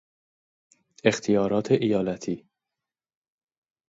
[1.03, 2.47] اختیارات ایالتی